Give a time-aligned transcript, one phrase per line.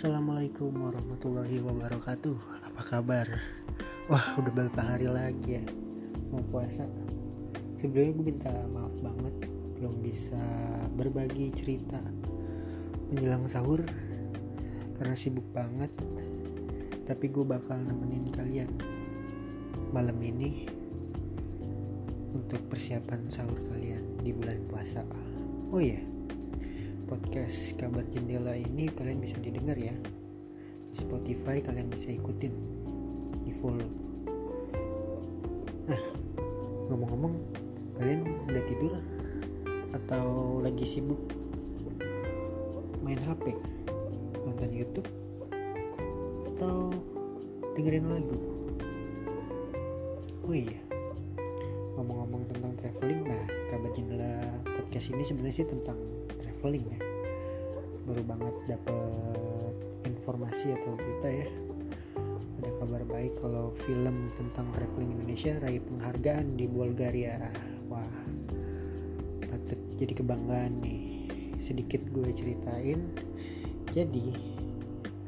[0.00, 2.32] Assalamualaikum warahmatullahi wabarakatuh.
[2.72, 3.28] Apa kabar?
[4.08, 5.64] Wah udah beberapa hari lagi ya
[6.32, 6.88] Mau puasa.
[7.76, 10.40] Sebelumnya gue minta maaf banget Belum bisa
[10.96, 12.00] berbagi cerita
[13.12, 13.84] Menjelang sahur
[14.96, 15.92] Karena sibuk banget.
[17.04, 18.72] Tapi gue bakal nemenin kalian
[19.92, 20.64] Malam ini
[22.32, 25.04] Untuk persiapan sahur kalian Di bulan puasa.
[25.68, 26.09] Oh iya
[27.10, 29.90] podcast kabar jendela ini kalian bisa didengar ya.
[30.86, 32.54] Di Spotify kalian bisa ikutin
[33.42, 33.90] di follow.
[35.90, 36.02] Nah
[36.86, 37.34] ngomong-ngomong
[37.98, 38.94] kalian udah tidur
[39.90, 41.18] atau lagi sibuk?
[43.02, 43.58] Main HP
[44.46, 45.10] nonton YouTube
[46.54, 46.94] atau
[47.74, 48.38] dengerin lagu?
[50.46, 50.78] Oh iya
[51.98, 55.98] ngomong-ngomong tentang traveling nah kabar jendela podcast ini sebenarnya sih tentang
[56.60, 57.00] traveling ya.
[58.04, 59.72] Baru banget dapet
[60.04, 61.48] informasi atau berita ya.
[62.60, 67.48] Ada kabar baik kalau film tentang traveling Indonesia raih penghargaan di Bulgaria.
[67.88, 68.12] Wah
[69.48, 71.32] patut jadi kebanggaan nih.
[71.64, 73.08] Sedikit gue ceritain.
[73.96, 74.36] Jadi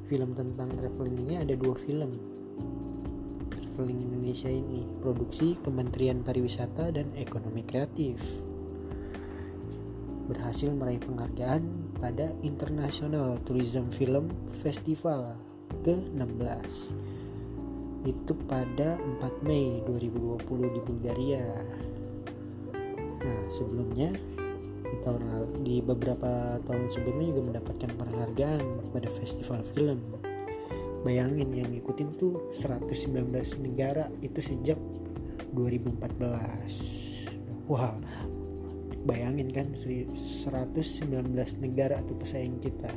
[0.05, 2.13] film tentang traveling ini ada dua film.
[3.49, 8.42] Traveling Indonesia ini produksi Kementerian Pariwisata dan Ekonomi Kreatif
[10.27, 11.63] berhasil meraih penghargaan
[11.99, 14.31] pada International Tourism Film
[14.63, 15.35] Festival
[15.83, 16.95] ke-16.
[18.03, 21.47] Itu pada 4 Mei 2020 di Bulgaria.
[23.23, 24.11] Nah sebelumnya
[24.83, 25.23] di tahun
[25.63, 30.03] di beberapa tahun sebelumnya juga mendapatkan penghargaan pada festival film.
[31.03, 33.27] Bayangin yang ngikutin tuh 119
[33.63, 34.79] negara itu sejak
[35.51, 37.99] 2014 wah
[39.03, 40.23] bayangin kan 119
[41.59, 42.91] negara atau pesaing kita.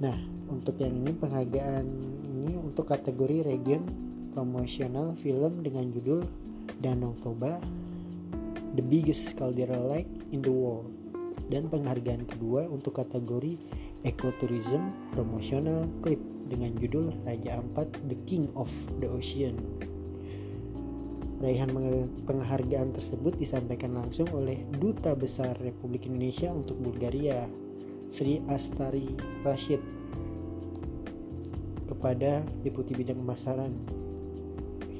[0.00, 0.16] Nah
[0.48, 1.86] untuk yang ini penghargaan
[2.24, 3.84] ini untuk kategori region
[4.32, 6.26] promosional film dengan judul
[6.80, 7.60] Danau Toba
[8.74, 10.90] The Biggest Caldera Lake in the World.
[11.52, 13.60] Dan penghargaan kedua untuk kategori
[14.04, 19.60] Ecotourism Promotional Clip dengan judul Raja Ampat The King of the Ocean
[21.42, 21.70] Raihan
[22.24, 27.50] penghargaan tersebut disampaikan langsung oleh Duta Besar Republik Indonesia untuk Bulgaria,
[28.06, 29.10] Sri Astari
[29.42, 29.82] Rashid,
[31.90, 33.72] kepada Deputi Bidang Pemasaran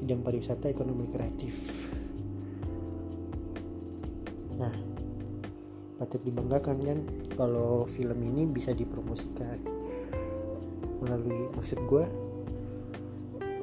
[0.04, 1.88] Bidang Pariwisata Ekonomi Kreatif.
[4.60, 4.74] Nah,
[5.96, 6.98] patut dibanggakan kan
[7.38, 9.58] kalau film ini bisa dipromosikan
[11.00, 12.04] melalui maksud gue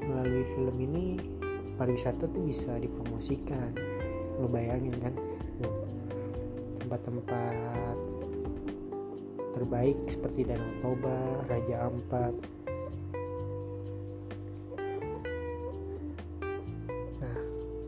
[0.01, 1.05] melalui film ini
[1.81, 3.73] pariwisata tuh bisa dipromosikan.
[4.37, 5.17] Lo bayangin kan?
[6.77, 7.97] Tempat-tempat
[9.57, 12.37] terbaik seperti Danau Toba, Raja Ampat.
[17.17, 17.37] Nah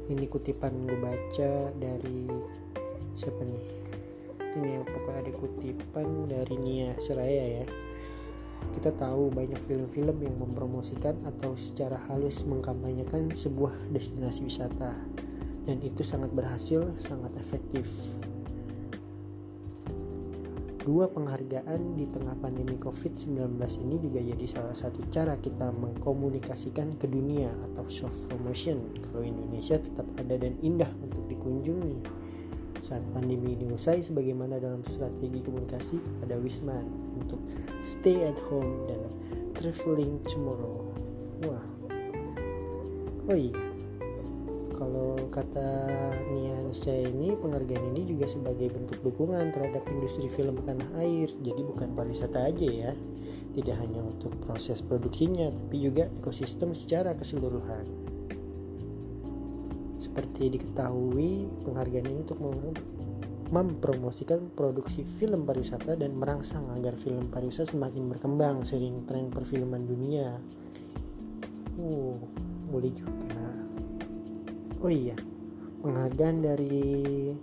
[0.10, 2.26] ini kutipan gue baca dari
[3.14, 3.66] siapa nih?
[4.58, 7.66] Ini yang pokoknya ada kutipan dari Nia Seraya ya
[8.78, 14.96] kita tahu banyak film-film yang mempromosikan atau secara halus mengkampanyekan sebuah destinasi wisata
[15.64, 17.88] dan itu sangat berhasil, sangat efektif.
[20.84, 23.56] Dua penghargaan di tengah pandemi COVID-19
[23.88, 29.80] ini juga jadi salah satu cara kita mengkomunikasikan ke dunia atau soft promotion kalau Indonesia
[29.80, 32.23] tetap ada dan indah untuk dikunjungi
[32.84, 36.84] saat pandemi ini usai sebagaimana dalam strategi komunikasi pada Wisman
[37.16, 37.40] untuk
[37.80, 39.00] stay at home dan
[39.56, 40.84] traveling tomorrow.
[41.48, 41.64] Wah.
[43.32, 43.56] Oh iya.
[44.76, 45.88] Kalau kata
[46.36, 51.32] Nia Niscaya ini penghargaan ini juga sebagai bentuk dukungan terhadap industri film tanah air.
[51.40, 52.92] Jadi bukan pariwisata aja ya.
[53.56, 58.03] Tidak hanya untuk proses produksinya tapi juga ekosistem secara keseluruhan.
[60.14, 62.38] Seperti diketahui, penghargaan ini untuk
[63.50, 70.38] mempromosikan produksi film pariwisata dan merangsang agar film pariwisata semakin berkembang sering tren perfilman dunia.
[71.82, 72.22] Uh,
[72.70, 73.42] boleh juga.
[74.86, 75.18] Oh iya,
[75.82, 77.34] penghargaan dari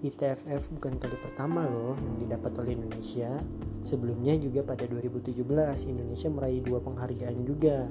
[0.00, 3.44] ITFF bukan kali pertama loh yang didapat oleh Indonesia.
[3.84, 5.44] Sebelumnya juga pada 2017
[5.92, 7.84] Indonesia meraih dua penghargaan juga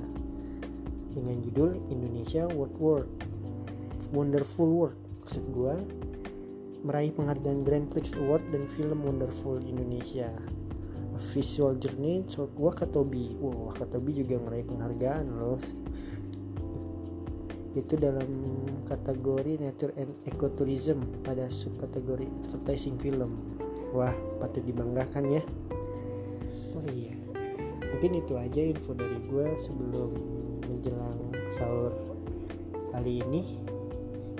[1.13, 3.32] dengan judul Indonesia World World
[4.13, 4.99] Wonderful World.
[5.25, 5.75] Maksud gue
[6.85, 10.29] meraih penghargaan Grand Prix Award dan film Wonderful Indonesia.
[11.13, 15.61] A Visual Journey short Wakatobi wow Wakatobi juga meraih penghargaan loh.
[17.73, 18.29] Itu dalam
[18.85, 23.33] kategori Nature and Ecotourism pada subkategori advertising film.
[23.93, 25.43] Wah patut dibanggakan ya.
[26.77, 27.13] Oh iya
[28.03, 30.11] mungkin itu aja info dari gue sebelum
[30.67, 31.23] menjelang
[31.53, 31.95] sahur
[32.91, 33.61] kali ini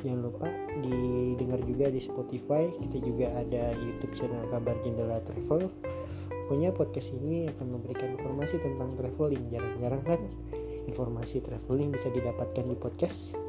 [0.04, 0.48] jangan lupa
[0.84, 2.70] didengar juga di Spotify.
[2.76, 5.72] Kita juga ada YouTube channel kabar jendela travel.
[6.44, 9.48] Pokoknya podcast ini akan memberikan informasi tentang traveling.
[9.48, 10.20] Jarang-jarang kan
[10.92, 13.40] informasi traveling bisa didapatkan di podcast.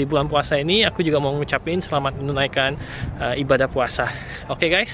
[0.00, 2.72] Di bulan puasa ini aku juga mau ngucapin selamat menunaikan
[3.20, 4.08] uh, ibadah puasa.
[4.48, 4.90] Okay, guys?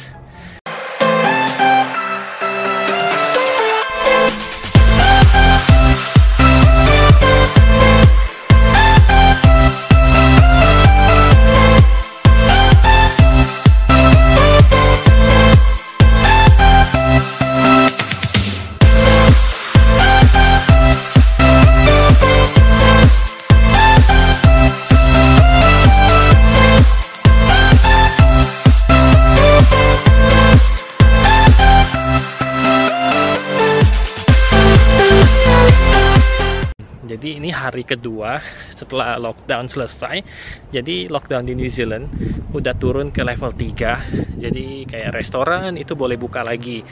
[37.87, 38.43] Kedua
[38.75, 40.21] setelah lockdown selesai.
[40.75, 42.11] Jadi lockdown di New Zealand
[42.51, 44.43] udah turun ke level 3.
[44.43, 46.83] Jadi kayak restoran itu boleh buka lagi.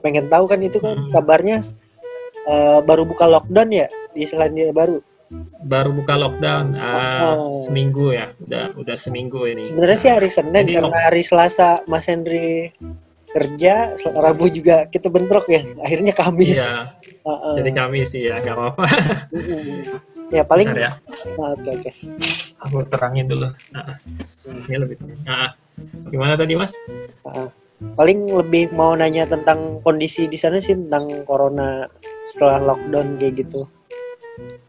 [0.00, 1.64] Pengen tahu kan itu kan kabarnya
[2.48, 5.00] uh, baru buka lockdown ya di Selandia Baru.
[5.62, 7.62] Baru buka lockdown uh, oh.
[7.64, 8.34] seminggu ya.
[8.42, 9.70] Udah udah seminggu ini.
[9.72, 12.74] Sebenarnya sih hari Senin Jadi, karena hari Selasa Mas Henry
[13.30, 15.62] kerja Rabu juga kita bentrok ya.
[15.82, 16.58] Akhirnya Kamis.
[16.58, 16.98] Iya.
[17.22, 17.54] Uh, uh.
[17.58, 18.84] jadi Kamis sih ya nggak apa-apa.
[20.30, 20.94] Ya paling oke ya.
[21.34, 21.94] oke okay, okay.
[22.62, 23.50] aku terangin dulu.
[23.74, 23.98] Nah,
[24.46, 24.96] ini lebih
[25.26, 25.50] nah,
[26.06, 26.70] gimana tadi mas?
[27.26, 27.50] Uh,
[27.98, 31.90] paling lebih mau nanya tentang kondisi di sana sih tentang corona
[32.30, 33.66] setelah lockdown kayak gitu.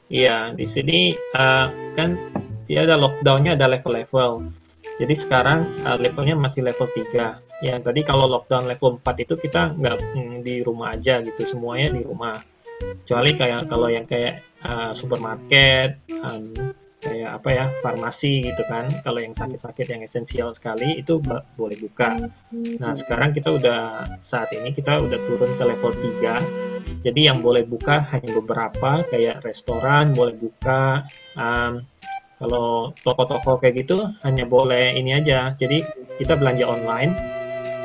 [0.10, 2.18] Iya di sini uh, kan
[2.66, 4.50] dia ada lockdownnya ada level-level.
[4.98, 9.78] Jadi sekarang uh, levelnya masih level 3 ya tadi kalau lockdown level 4 itu kita
[9.78, 12.38] nggak mm, di rumah aja gitu semuanya di rumah.
[12.82, 18.90] Kecuali kayak kalau yang kayak uh, supermarket um, kayak apa ya farmasi gitu kan.
[19.06, 21.22] Kalau yang sakit-sakit yang esensial sekali itu
[21.58, 22.18] boleh buka.
[22.82, 27.66] Nah sekarang kita udah saat ini kita udah turun ke level 3 jadi yang boleh
[27.66, 31.82] buka hanya beberapa kayak restoran boleh buka um,
[32.42, 35.54] kalau toko-toko kayak gitu hanya boleh ini aja.
[35.58, 35.86] Jadi
[36.18, 37.41] kita belanja online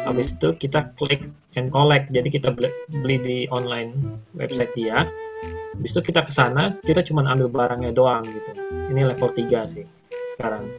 [0.06, 1.26] habis itu kita klik
[1.58, 2.08] and collect.
[2.14, 3.92] Jadi kita beli di online
[4.38, 5.04] website dia.
[5.76, 8.50] Habis itu kita ke sana kita cuma ambil barangnya doang gitu.
[8.94, 9.84] Ini level 3 sih
[10.38, 10.70] sekarang.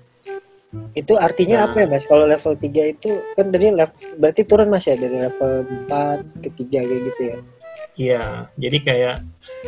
[0.98, 2.04] Itu artinya nah, apa ya mas?
[2.08, 4.96] Kalau level 3 itu kan dari level berarti turun mas ya?
[4.96, 5.52] Dari level
[5.92, 7.38] 4 ke 3 kayak gitu ya?
[7.98, 9.18] Iya, jadi kayak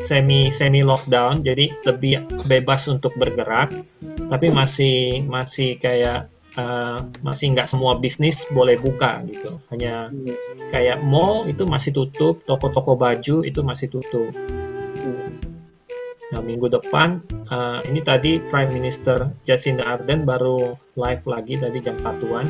[0.05, 3.73] semi semi lockdown, jadi lebih bebas untuk bergerak,
[4.29, 6.29] tapi masih masih kayak
[6.59, 9.59] uh, masih nggak semua bisnis boleh buka gitu.
[9.71, 10.11] Hanya
[10.75, 14.31] kayak mall itu masih tutup, toko-toko baju itu masih tutup.
[16.29, 21.97] Nah minggu depan uh, ini tadi Prime Minister Jacinda Ardern baru live lagi tadi jam
[22.05, 22.47] 4-an.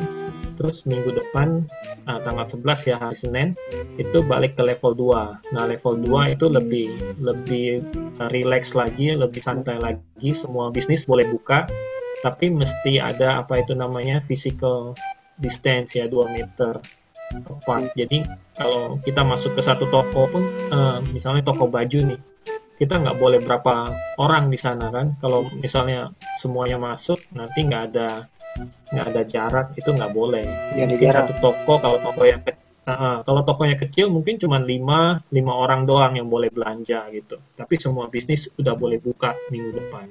[0.60, 1.64] Terus minggu depan
[2.04, 3.48] uh, tanggal 11 ya hari Senin
[3.96, 5.56] itu balik ke level 2.
[5.56, 6.88] Nah level 2 itu lebih
[7.24, 7.80] lebih
[8.28, 10.36] relax lagi, lebih santai lagi.
[10.36, 11.64] Semua bisnis boleh buka
[12.20, 14.92] tapi mesti ada apa itu namanya physical
[15.40, 16.76] distance ya 2 meter
[17.36, 17.94] apart.
[17.94, 18.26] Jadi
[18.58, 22.20] kalau kita masuk ke satu toko pun, uh, misalnya toko baju nih,
[22.76, 25.16] kita nggak boleh berapa orang di sana kan.
[25.22, 26.10] Kalau misalnya
[26.42, 28.08] semuanya masuk, nanti nggak ada
[28.90, 30.44] nggak ada jarak itu nggak boleh.
[30.74, 32.42] Ya, mungkin satu toko kalau toko yang
[32.84, 37.38] uh, kalau tokonya kecil mungkin cuma lima lima orang doang yang boleh belanja gitu.
[37.54, 40.06] Tapi semua bisnis udah boleh buka minggu depan.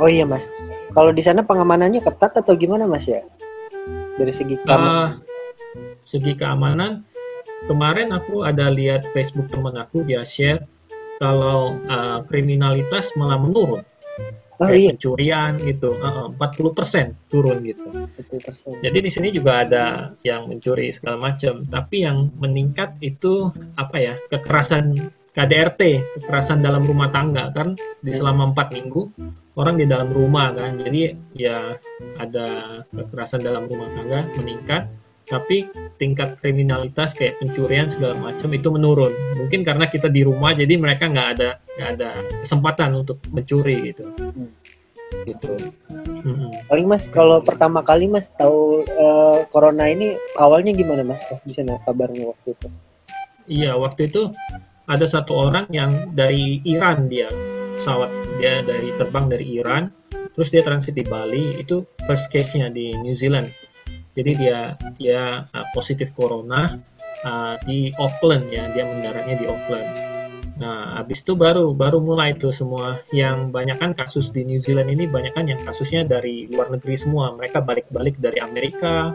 [0.00, 0.48] Oh iya mas,
[0.96, 3.20] kalau di sana pengamanannya ketat atau gimana mas ya?
[4.16, 4.88] Dari segi keamanan?
[4.88, 5.10] Uh,
[6.04, 7.04] segi keamanan,
[7.68, 10.64] kemarin aku ada lihat Facebook teman aku dia share
[11.20, 13.84] kalau uh, kriminalitas malah menurun.
[14.60, 14.90] Oh, kayak iya.
[14.94, 17.82] pencurian gitu, uh, 40% turun gitu.
[17.88, 18.84] 40%.
[18.84, 24.14] Jadi di sini juga ada yang mencuri segala macam, tapi yang meningkat itu apa ya
[24.30, 25.80] kekerasan KDRT
[26.20, 27.72] kekerasan dalam rumah tangga kan?
[28.04, 29.08] Di selama empat minggu
[29.56, 30.76] orang di dalam rumah kan?
[30.76, 31.76] Jadi ya
[32.20, 39.12] ada kekerasan dalam rumah tangga meningkat tapi tingkat kriminalitas kayak pencurian segala macam itu menurun.
[39.40, 42.10] Mungkin karena kita di rumah jadi mereka nggak ada nggak ada
[42.44, 44.12] kesempatan untuk mencuri gitu.
[45.22, 45.52] Gitu.
[46.22, 46.48] Hmm.
[46.72, 51.24] paling mas kalau pertama kali mas tahu uh, corona ini awalnya gimana mas?
[51.44, 52.68] Di sana kabarnya waktu itu?
[53.48, 54.32] Iya waktu itu
[54.92, 57.32] ada satu orang yang dari Iran dia
[57.80, 59.88] pesawat dia dari terbang dari Iran
[60.36, 63.48] terus dia transit di Bali itu first case-nya di New Zealand.
[64.12, 66.76] Jadi dia dia uh, positif corona
[67.24, 70.11] uh, di Auckland ya dia mendaratnya di Auckland
[70.62, 74.94] Nah, habis itu baru baru mulai itu semua yang banyak kan kasus di New Zealand
[74.94, 77.34] ini banyak kan yang kasusnya dari luar negeri semua.
[77.34, 79.10] Mereka balik-balik dari Amerika,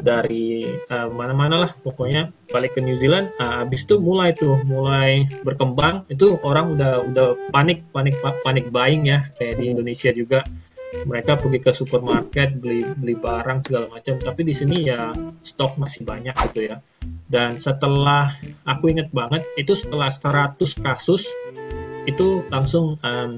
[0.00, 3.28] dari uh, mana-mana lah pokoknya balik ke New Zealand.
[3.36, 6.08] Nah, habis itu mulai tuh mulai berkembang.
[6.08, 10.48] Itu orang udah udah panik panik panik buying ya kayak di Indonesia juga
[11.04, 15.12] mereka pergi ke supermarket beli beli barang segala macam tapi di sini ya
[15.44, 16.80] stok masih banyak gitu ya
[17.26, 21.26] dan setelah aku ingat banget itu setelah 100 kasus
[22.06, 23.32] itu langsung um,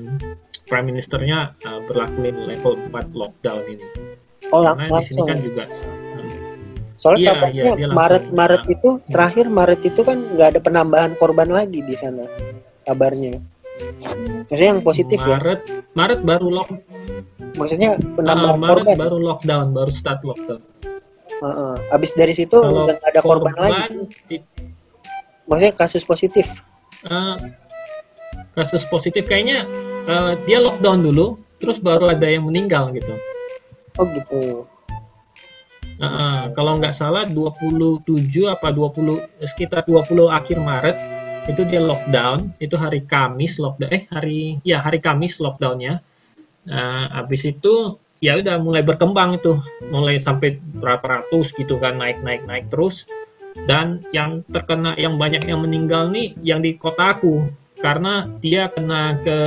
[0.68, 3.87] prime ministernya uh, berlakuin level 4 lockdown ini
[4.52, 5.00] oh karena langsung.
[5.00, 6.28] di sini kan juga um,
[7.00, 11.49] soalnya iya, iya, Maret Maret uh, itu terakhir Maret itu kan nggak ada penambahan korban
[11.49, 12.28] lagi di sana
[12.85, 13.40] kabarnya
[14.49, 15.80] Maksudnya yang positif Maret, ya?
[15.95, 16.68] Maret baru lock.
[17.54, 18.97] Maksudnya penambahan uh, Maret korban.
[18.99, 20.62] baru lockdown, baru start lockdown.
[21.38, 21.75] Uh, uh.
[21.95, 23.83] Abis dari situ udah ada korban, korban
[24.26, 24.42] lagi.
[25.49, 26.50] Maksudnya kasus positif?
[27.07, 27.38] Uh,
[28.52, 29.64] kasus positif kayaknya
[30.11, 33.14] uh, dia lockdown dulu, terus baru ada yang meninggal gitu.
[33.97, 34.66] Oh gitu.
[35.99, 38.07] Uh, uh, kalau nggak salah 27
[38.47, 40.97] apa 20 sekitar 20 akhir Maret
[41.49, 45.99] itu dia lockdown itu hari Kamis lockdown eh hari ya hari Kamis lockdownnya
[46.68, 49.58] nah habis itu ya udah mulai berkembang itu.
[49.88, 53.06] Mulai sampai berapa ratus gitu kan naik naik naik terus.
[53.58, 59.38] Dan yang terkena yang banyak yang meninggal nih yang di kotaku karena dia kena ke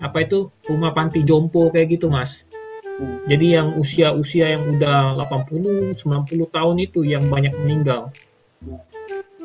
[0.00, 2.44] apa itu rumah panti jompo kayak gitu mas.
[3.26, 8.14] Jadi yang usia-usia yang udah 80 90 tahun itu yang banyak meninggal.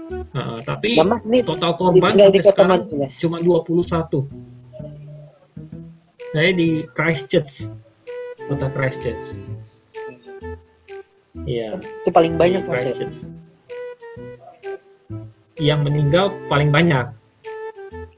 [0.09, 2.81] Uh, tapi Mama, ini total korban sampai sekarang
[3.17, 4.25] cuma 21.
[6.29, 7.65] Saya di Christchurch,
[8.49, 9.37] kota Christchurch.
[11.45, 11.77] Iya.
[11.77, 12.67] Itu paling banyak ya?
[12.67, 13.29] Christchurch.
[15.61, 17.13] Yang meninggal paling banyak.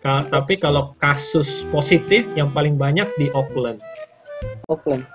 [0.02, 3.84] Ka tapi kalau kasus positif yang paling banyak di Auckland.
[4.66, 5.06] Auckland.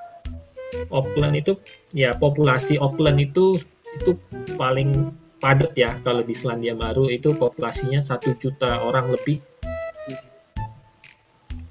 [0.93, 1.59] Auckland itu
[1.91, 3.59] ya populasi Auckland itu
[3.97, 4.15] itu
[4.55, 9.41] paling padat ya kalau di Selandia Baru itu populasinya satu juta orang lebih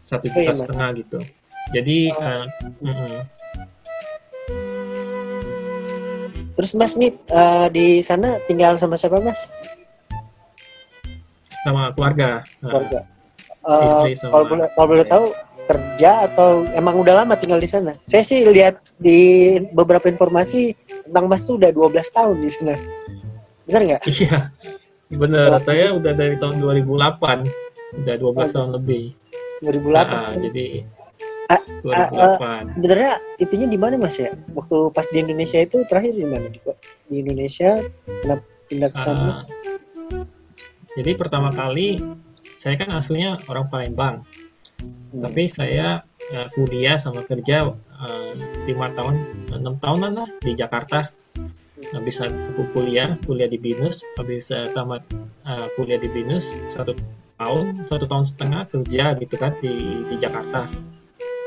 [0.06, 1.20] satu juta oh, iya, setengah gitu
[1.74, 2.46] jadi uh,
[2.82, 3.16] mm -mm.
[6.56, 9.52] Terus Mas nih uh, di sana tinggal sama siapa Mas?
[11.68, 12.42] Sama keluarga.
[12.64, 13.00] Keluarga.
[13.66, 15.26] Uh, sama kalau boleh kalau boleh tahu
[15.66, 17.98] kerja atau emang udah lama tinggal di sana?
[18.06, 20.78] Saya sih lihat di beberapa informasi
[21.10, 22.76] tentang Mas tuh udah 12 tahun di sana.
[23.66, 24.04] Benar nggak?
[25.06, 25.62] Iya, benar.
[25.62, 27.46] Saya udah dari tahun 2008,
[28.02, 29.14] udah 12 oh, tahun lebih.
[29.62, 29.94] 2008.
[29.94, 30.82] Nah, jadi
[31.46, 31.94] A, 2008.
[31.94, 32.30] A, a,
[32.74, 34.34] sebenarnya itunya di mana mas ya?
[34.54, 36.50] Waktu pas di Indonesia itu terakhir di mana?
[36.50, 36.60] Di,
[37.10, 37.86] di Indonesia
[38.70, 39.22] pindah ke sana?
[39.22, 40.25] Uh,
[40.98, 42.02] jadi pertama kali
[42.58, 44.16] saya kan aslinya orang Palembang,
[44.82, 45.22] hmm.
[45.22, 46.02] tapi saya
[46.34, 47.70] uh, kuliah sama kerja
[48.10, 48.34] eh,
[48.66, 49.16] lima uh, tahun,
[49.54, 51.14] enam tahunan lah di Jakarta
[51.94, 55.04] habis aku kuliah kuliah di binus habis uh, tamat
[55.46, 56.96] uh, kuliah di binus satu
[57.38, 60.72] tahun satu tahun setengah kerja gitu kan di di Jakarta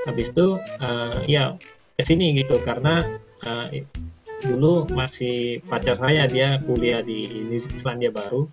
[0.09, 1.55] habis itu uh, ya
[2.00, 3.05] ke sini gitu karena
[3.45, 3.69] uh,
[4.41, 8.49] dulu masih pacar saya dia kuliah di New Zealandia Baru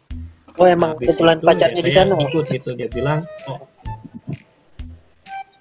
[0.60, 3.64] oh emang habis kebetulan itu, pacarnya ya, di sana ikut gitu dia bilang oh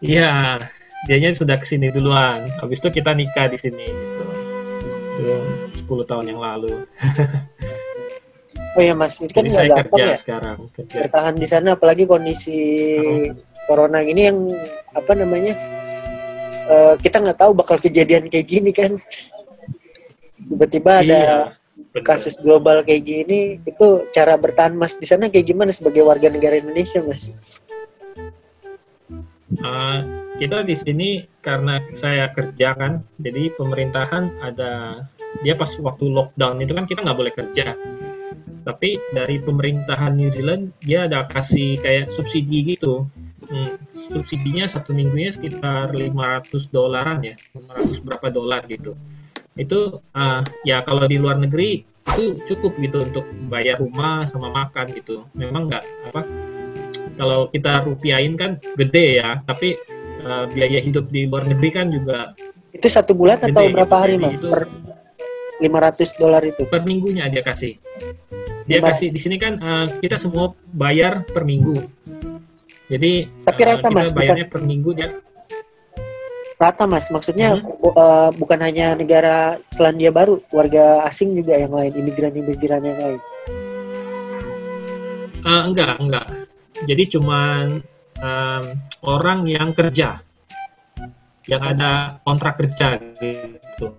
[0.02, 0.58] iya
[1.06, 4.24] dianya sudah ke sini duluan habis itu kita nikah di sini gitu
[5.84, 6.88] 10 tahun yang lalu.
[8.74, 10.58] oh ya Mas, ini kan nggak gampang ya sekarang.
[10.72, 10.96] Kerja.
[11.06, 12.58] Bertahan di sana apalagi kondisi
[12.98, 13.36] oh.
[13.68, 14.38] corona ini yang
[14.96, 15.54] apa namanya?
[16.64, 18.96] Uh, kita nggak tahu bakal kejadian kayak gini kan.
[20.34, 21.20] Tiba-tiba ada
[21.54, 26.28] iya, kasus global kayak gini, itu cara bertahan Mas di sana kayak gimana sebagai warga
[26.28, 27.32] negara Indonesia, Mas?
[29.60, 29.98] Uh,
[30.36, 31.08] kita di sini
[31.40, 35.04] karena saya kerja kan, jadi pemerintahan ada
[35.42, 37.76] dia pas waktu lockdown itu kan kita nggak boleh kerja.
[38.64, 43.04] Tapi dari pemerintahan New Zealand dia ada kasih kayak subsidi gitu.
[44.10, 48.98] Subsidinya satu minggunya sekitar 500 dolaran ya, 500 berapa dolar gitu.
[49.56, 51.84] Itu uh, ya kalau di luar negeri
[52.14, 55.24] itu cukup gitu untuk bayar rumah sama makan gitu.
[55.32, 56.22] Memang nggak apa
[57.14, 59.78] kalau kita rupiahin kan gede ya, tapi
[60.26, 62.34] uh, biaya hidup di luar negeri kan juga
[62.74, 64.02] itu satu bulan atau berapa gitu.
[64.02, 64.34] hari mas?
[64.34, 64.66] Itu, per
[65.62, 67.78] 500 dolar itu per minggunya dia kasih
[68.66, 71.84] dia kasih di sini kan uh, kita semua bayar per minggu.
[72.88, 73.12] Jadi
[73.48, 75.08] tapi uh, rata mas bayarnya bukan, per minggu dia
[76.58, 77.08] rata mas.
[77.10, 77.92] Maksudnya hmm.
[77.92, 83.20] uh, bukan hanya negara Selandia Baru warga asing juga yang lain imigran-imigran yang lain.
[85.44, 86.26] Uh, enggak enggak.
[86.88, 87.68] Jadi cuma
[88.18, 88.64] um,
[89.04, 90.24] orang yang kerja.
[91.44, 93.92] Yang ada kontrak kerja gitu.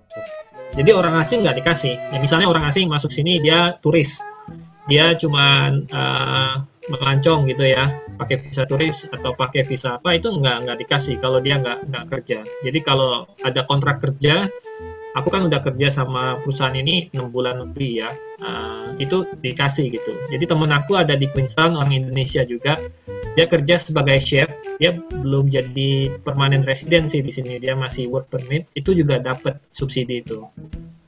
[0.74, 1.94] Jadi orang asing nggak dikasih.
[1.94, 4.18] Ya, misalnya orang asing masuk sini dia turis.
[4.89, 7.92] Dia cuma uh, melancong gitu ya.
[8.15, 12.06] Pakai visa turis atau pakai visa apa itu nggak nggak dikasih kalau dia nggak nggak
[12.12, 12.39] kerja.
[12.63, 14.48] Jadi kalau ada kontrak kerja
[15.15, 18.10] aku kan udah kerja sama perusahaan ini enam bulan lebih ya.
[18.44, 20.12] Uh, itu dikasih gitu.
[20.30, 22.77] Jadi temen aku ada di Queenstown orang Indonesia juga.
[23.36, 24.48] Dia kerja sebagai chef
[24.80, 27.60] dia belum jadi permanen residensi di sini.
[27.60, 30.44] Dia masih work permit itu juga dapat subsidi itu.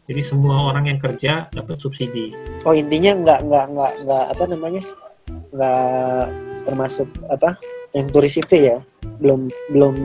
[0.07, 2.31] Jadi semua orang yang kerja dapat subsidi.
[2.63, 4.81] Oh intinya nggak nggak nggak nggak apa namanya
[5.57, 6.29] nggak
[6.69, 7.57] termasuk apa
[7.97, 8.77] yang turis itu ya?
[9.17, 9.95] Belum belum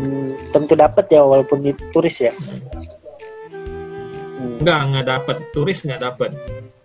[0.56, 1.61] tentu dapat ya walaupun
[1.92, 2.32] turis ya?
[4.42, 4.59] Hmm.
[4.64, 6.35] nggak nggak dapat turis nggak dapat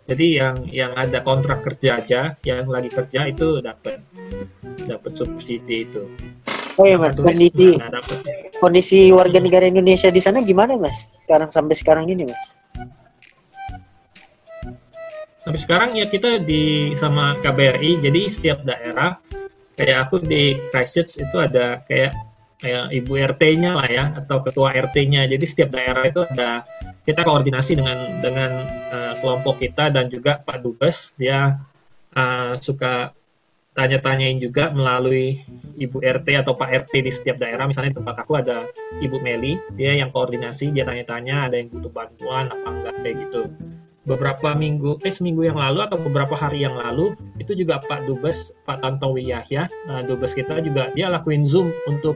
[0.08, 4.00] jadi yang yang ada kontrak kerja aja yang lagi kerja itu dapat
[4.88, 6.06] dapat subsidi itu.
[6.78, 7.18] Oh ya mas.
[7.18, 7.74] kondisi
[8.62, 11.10] kondisi warga negara Indonesia di sana gimana mas?
[11.26, 12.40] Sekarang sampai sekarang ini mas
[15.48, 19.16] sampai sekarang ya kita di sama KBRI jadi setiap daerah
[19.80, 22.12] kayak aku di Christchurch itu ada kayak
[22.60, 26.68] kayak ibu RT-nya lah ya atau ketua RT-nya jadi setiap daerah itu ada
[27.08, 28.52] kita koordinasi dengan dengan
[28.92, 31.16] uh, kelompok kita dan juga Pak Dubes.
[31.16, 31.56] Dia
[32.12, 33.16] uh, suka
[33.72, 35.40] tanya-tanyain juga melalui
[35.80, 37.64] ibu RT atau Pak RT di setiap daerah.
[37.64, 38.68] Misalnya tempat aku ada
[39.00, 43.42] ibu Meli dia yang koordinasi dia tanya-tanya ada yang butuh bantuan apa enggak kayak gitu
[44.08, 47.12] beberapa minggu, eh seminggu yang lalu atau beberapa hari yang lalu
[47.44, 52.16] itu juga Pak Dubes, Pak Tantowi Yahya, uh, Dubes kita juga dia lakuin Zoom untuk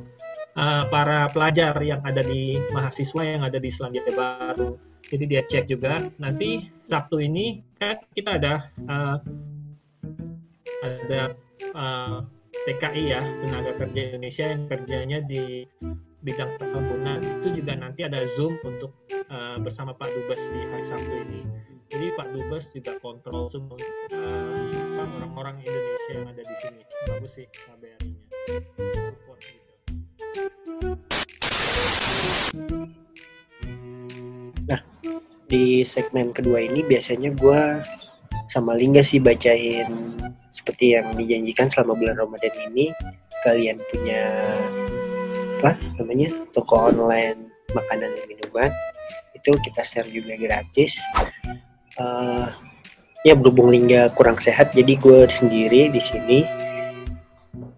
[0.55, 4.79] uh, para pelajar yang ada di mahasiswa yang ada di Selandia Baru.
[5.11, 5.99] Jadi dia cek juga.
[6.23, 9.19] Nanti Sabtu ini kan kita ada uh,
[10.81, 11.35] ada
[11.75, 12.23] uh,
[12.63, 15.67] TKI ya tenaga kerja Indonesia yang kerjanya di
[16.21, 18.93] bidang perkebunan itu juga nanti ada Zoom untuk
[19.33, 21.41] uh, bersama Pak Dubes di hari Sabtu ini
[21.91, 26.81] jadi Pak Dubes juga kontrol semua uh, orang-orang Indonesia yang ada di sini.
[27.03, 28.23] Bagus sih KBRI-nya.
[29.11, 29.73] Support gitu.
[34.71, 34.81] Nah
[35.51, 37.83] di segmen kedua ini biasanya gue
[38.47, 40.15] sama Lingga sih bacain
[40.55, 42.87] seperti yang dijanjikan selama bulan Ramadan ini.
[43.43, 44.31] Kalian punya
[45.59, 48.71] apa namanya toko online makanan dan minuman.
[49.35, 50.95] Itu kita share juga gratis
[52.01, 52.49] uh,
[53.21, 56.39] ya berhubung Lingga kurang sehat jadi gue sendiri di sini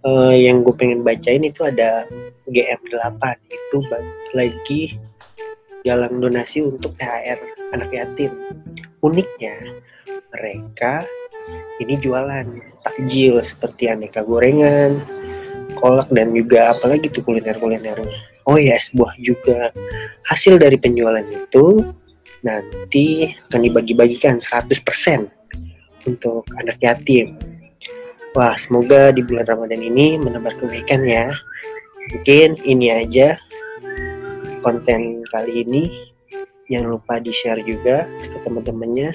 [0.07, 2.07] uh, yang gue pengen bacain itu ada
[2.47, 3.77] GM8 itu
[4.31, 4.81] lagi
[5.83, 7.39] jalan donasi untuk THR
[7.75, 8.31] anak yatim.
[9.03, 9.55] Uniknya
[10.31, 11.03] mereka
[11.83, 12.47] ini jualan
[12.87, 15.03] takjil seperti aneka gorengan
[15.75, 18.11] kolak dan juga apalagi tuh kuliner-kulinernya.
[18.47, 19.71] Oh ya sebuah juga.
[20.27, 21.83] Hasil dari penjualan itu
[22.43, 25.31] nanti akan dibagi-bagikan 100%
[26.05, 27.39] untuk anak yatim.
[28.35, 31.31] Wah, semoga di bulan Ramadan ini menebar kebaikan ya.
[32.11, 33.39] Mungkin ini aja
[34.59, 35.83] konten kali ini.
[36.67, 39.13] Jangan lupa di-share juga ke teman-temannya.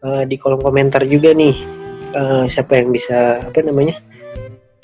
[0.00, 1.52] Uh, di kolom komentar juga nih,
[2.16, 4.00] uh, siapa yang bisa, apa namanya,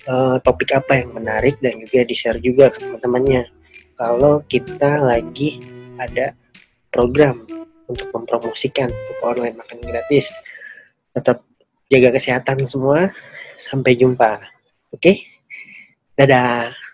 [0.05, 3.49] uh, topik apa yang menarik dan juga di-share juga ke teman-temannya.
[3.97, 5.57] Kalau kita lagi
[5.97, 6.37] ada
[6.97, 7.45] program
[7.93, 10.33] untuk mempromosikan toko online makan gratis.
[11.13, 11.45] Tetap
[11.93, 13.13] jaga kesehatan semua.
[13.61, 14.41] Sampai jumpa.
[14.97, 15.01] Oke?
[15.01, 15.17] Okay?
[16.17, 16.86] Dadah.